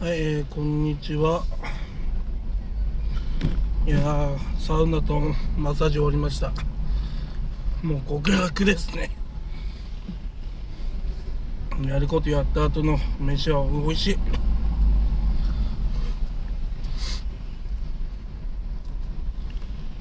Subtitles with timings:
[0.00, 1.44] はい、えー、こんにちは。
[3.86, 5.20] いや、サウナと
[5.58, 6.50] マッサージ終わりました。
[7.82, 9.10] もう極楽ですね。
[11.86, 14.18] やることやった後の飯は美味しい。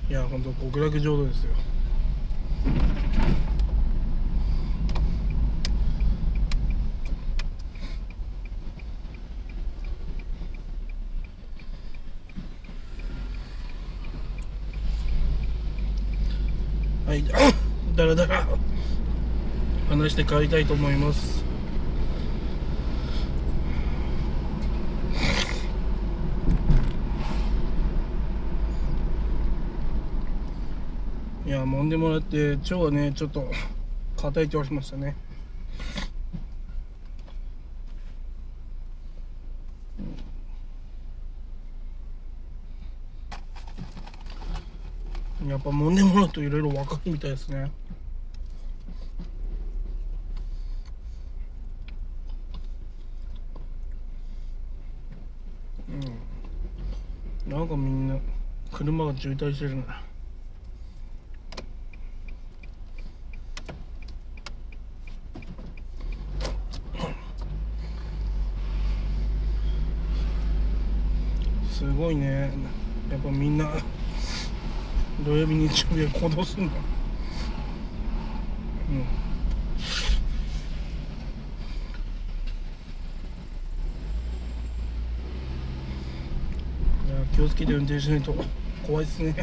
[0.10, 1.52] いや、ほんと極楽浄土ですよ。
[17.10, 17.24] はい、
[17.96, 18.48] だらだら
[19.90, 21.44] 話して帰りたいと思います。
[31.46, 33.50] いや、揉んでもらって、腸がね、ちょっと
[34.16, 35.16] 硬いて言われましたね。
[45.48, 47.72] やっぱ揉んでもらうといろいろ分かるみたいですね。
[57.48, 57.52] うん。
[57.52, 58.20] なんかみんな
[59.00, 60.02] 車が渋滞してるな。
[71.72, 72.52] すごいね。
[73.10, 73.72] やっぱみんな
[75.26, 76.74] 土曜日日曜日は行動すんだ
[78.90, 79.02] うんい
[87.10, 88.36] や気をつけて運転しないと
[88.86, 89.34] 怖いっすね。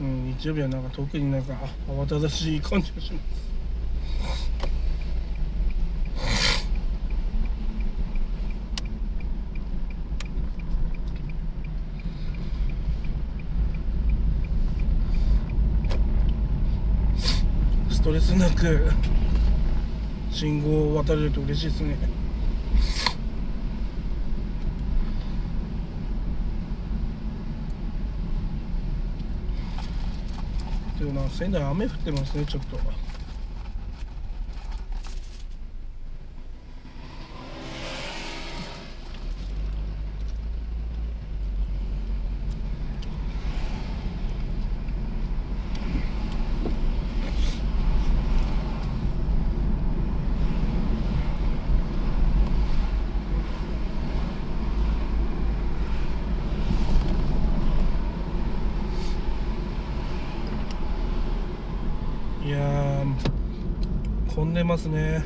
[0.00, 1.54] うん日曜日はなんか特になんか
[1.88, 3.50] 慌ただしい感じがします。
[17.94, 19.19] ストレスなく。
[20.32, 21.96] 信号を渡れると嬉しいですね。
[30.98, 32.78] でもな仙台雨降ってますねちょっと。
[62.44, 65.22] いやー混んでますね。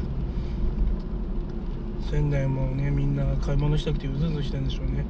[2.10, 5.04] 仙台もねみんな買い物したくてうずうずしてるんでしょうね。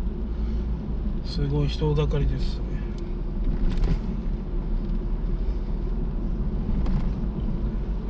[1.25, 2.59] すごい人だかりです。
[2.59, 2.65] ね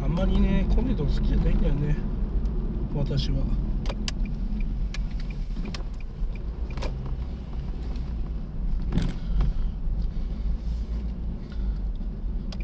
[0.02, 1.96] あんまりね混んでると好きじゃないんだよね。
[2.94, 3.38] 私は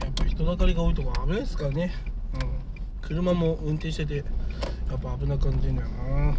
[0.01, 1.93] やっぱ人だかりが多いとこ危ないですからね、
[2.35, 2.41] うん、
[3.01, 4.23] 車も運転しててや
[4.97, 6.37] っぱ危な感じだよな。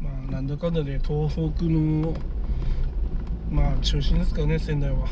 [0.00, 2.14] まあなんだかんだで東北の
[3.50, 5.08] まあ中心ですからね仙台は。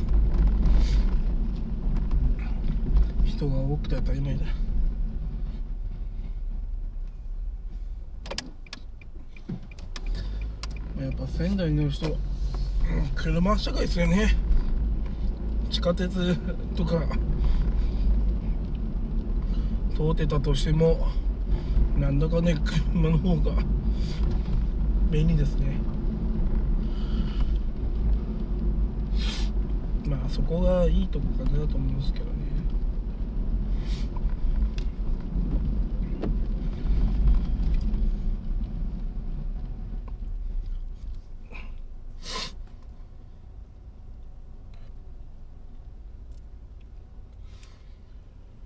[3.24, 4.44] 人が多くて当たり前だ。
[11.00, 12.16] やっぱ仙台の人
[13.14, 14.36] 車社会ですよね。
[15.70, 16.36] 地下鉄
[16.76, 17.02] とか。
[19.94, 21.06] 通ってたとしても
[21.96, 22.56] なんだかね
[22.92, 23.52] 車の方が
[25.08, 25.78] 便利ですね。
[30.04, 32.32] まあそこがいいとこかなと思うんですけどね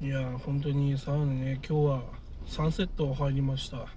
[0.09, 2.03] いや本当にサウナね今日は
[2.47, 3.89] 3セット入りました。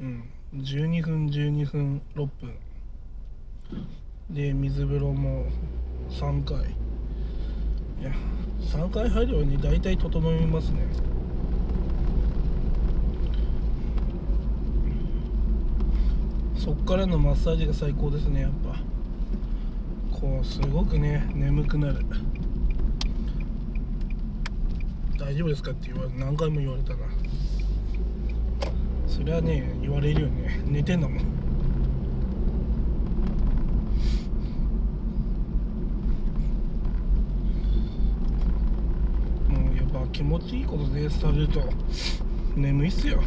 [0.00, 0.24] うん。
[0.54, 2.54] 12分12分6分。
[4.30, 5.44] で水風呂も
[6.08, 6.60] 3回。
[6.60, 8.10] いや
[8.62, 10.78] 3回入ればね大体整いますね。
[16.56, 18.80] そっからのマッサージが最高ですねやっぱ。
[20.18, 22.06] こうすごくね眠くなる。
[25.18, 26.96] 大丈夫ですかって言わ何回も言われたな
[29.06, 30.60] それはね言われるよね。
[30.66, 31.18] 寝てんだもん。
[39.48, 41.62] もうやっぱ気持ちいいことでされると
[42.56, 43.22] 眠いっすよいや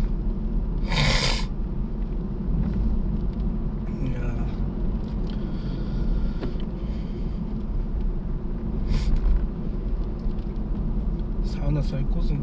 [11.46, 12.40] サウナ最高っすね。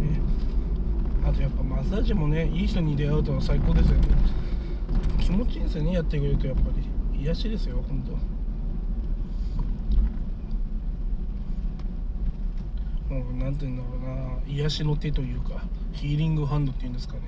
[1.22, 4.08] あとやっぱマッサージもねいい人に出会うと最高ですよね。
[5.20, 6.62] 気持ちいいんですよねやってくれるとやっぱ
[7.12, 7.20] り。
[7.20, 8.02] 癒しですよ本
[13.08, 13.14] 当。
[13.14, 14.38] もうなんて言うんだろうな。
[14.46, 15.62] 癒しの手というか
[15.92, 17.20] ヒーリングハンドっていうんですかね。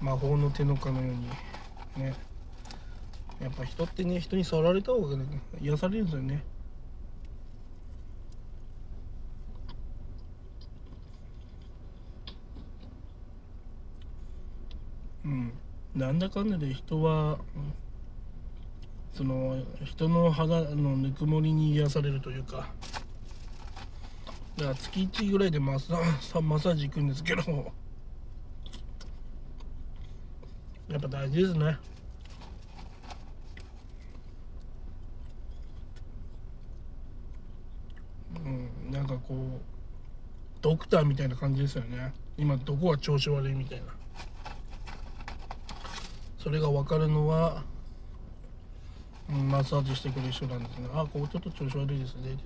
[0.00, 1.10] 魔法の手のかのよう
[1.98, 2.32] にね。
[3.42, 5.24] やっぱ人ってね人に触られた方が、ね、
[5.60, 6.44] 癒されるんですよね
[15.24, 15.52] うん
[15.94, 17.38] なんだかんだで人は
[19.12, 22.72] その人の肌のぬくもりに癒されるというか
[24.56, 27.72] だから月1ぐらいでマッサ マッサージ行くんですけど
[30.88, 31.78] やっぱ大事ですね。
[38.44, 39.60] うんなんかこう
[40.60, 42.12] ドクターみたいな感じですよね。
[42.36, 44.01] 今どこが調子悪いみたいな。
[46.42, 47.62] それが分かるのは、
[49.30, 50.88] うん、マッサージしてくれる人なんですね。
[50.92, 52.20] あこうちょっと調子悪いですね。
[52.20, 52.38] って言っ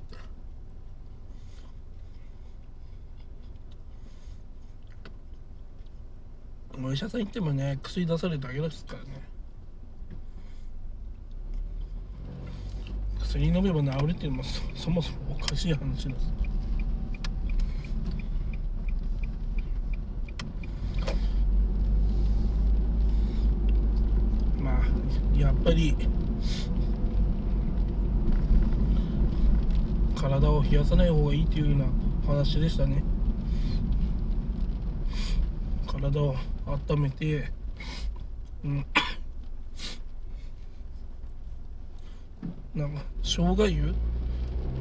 [6.80, 6.86] て。
[6.88, 9.36] お医者さん行ってもね薬出されるだけですからね。
[13.36, 16.32] 薬飲めば治るっていうのもそそもそもおかしい話です
[24.58, 25.96] まあやっぱり
[30.14, 31.86] 体を冷やさない方がいいっていうような
[32.24, 33.02] 話でしたね。
[35.88, 36.36] 体を
[36.88, 37.50] 温めて。
[38.64, 38.86] うん。
[42.76, 43.94] なんか生姜湯？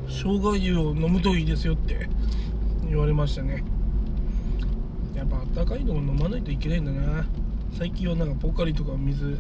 [0.08, 2.08] 生姜湯を飲むといいですよって。
[2.88, 3.64] 言われましたね。
[5.16, 7.26] やっぱあったかいのを飲まないといけないんだな。
[7.76, 9.40] 最近はなんかポカリとか水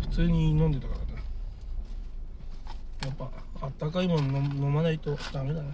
[0.00, 1.06] 普通に飲んでたからな。
[3.06, 3.30] やっぱ
[3.66, 5.70] あったかいもの飲まないとダメだな。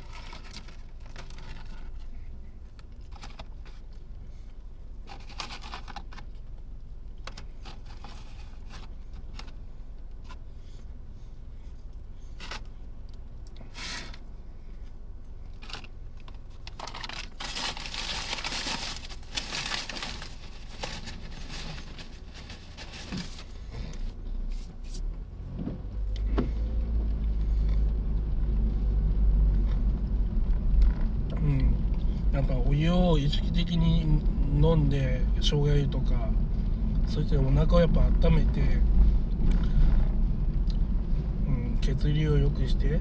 [31.42, 31.82] うん。
[32.32, 34.02] やっぱお湯を意識的に
[34.54, 36.30] 飲んで生姜湯とか
[37.06, 38.60] そしてお腹をやっぱ温めて、
[41.46, 43.00] うん、血流を良くして、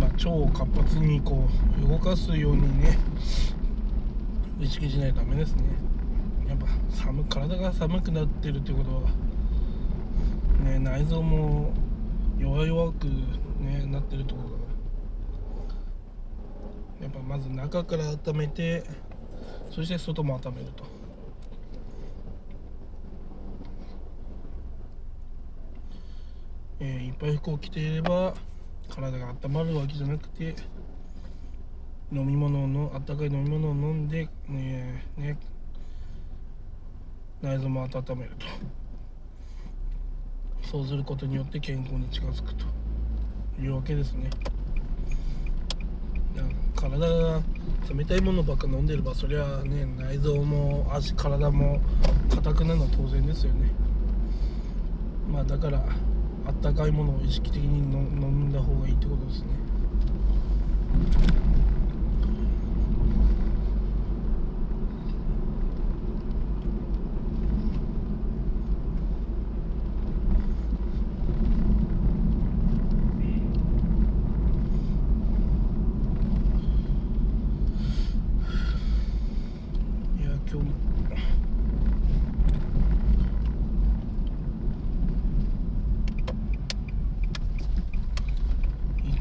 [0.00, 1.46] まあ、腸を活発にこ
[1.84, 2.98] う動かすようにね
[4.58, 5.64] 意識しないとダメですね。
[6.48, 9.02] やっぱ寒体が寒くなってるってことは、
[10.64, 11.72] ね、内臓も
[12.38, 13.04] 弱々く、
[13.60, 14.67] ね、なってるってことだ
[17.00, 18.84] やっぱまず中から温めて
[19.70, 20.84] そして外も温めると。
[26.80, 28.34] えーいっぱい服を着ていれば
[28.88, 30.54] 体が温まるわけじゃなくて
[32.12, 35.36] 飲み物のあったかい飲み物を飲んでねね
[37.42, 38.46] 内臓も温めると。
[40.70, 42.66] そうすることによって健康に近づくと
[43.58, 44.28] いうわけですね。
[46.88, 47.42] 体が
[47.94, 51.80] 冷たいものばっか飲んでればそりゃね内臓も足体も
[52.30, 53.70] 硬くなるのは当然ですよね。
[55.30, 55.84] まあだから
[56.46, 59.46] あったかいものを意識的に飲飲んだ方がいいってことですね。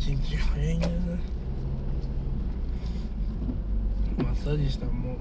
[0.07, 0.87] 1日早いな
[4.23, 5.17] マッサージしたらもう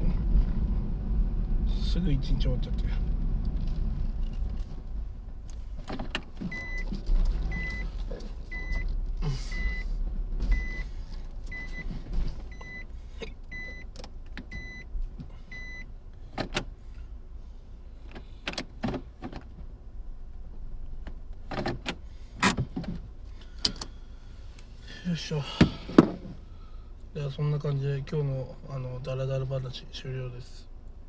[1.85, 3.06] すぐ1日終わっちゃったよ
[25.17, 25.43] しょ。
[27.15, 30.76] ではそんな感じで今日のあのダラダラ話終了です。